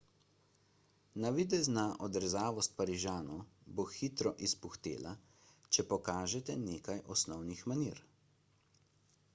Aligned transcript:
navidezna 1.25 1.83
odrezavost 2.07 2.73
parižanov 2.79 3.43
bo 3.81 3.85
hitro 3.97 4.33
izpuhtela 4.49 5.13
če 5.77 5.87
pokažete 5.93 6.59
nekaj 6.65 6.99
osnovnih 7.19 7.65
manir 7.73 8.05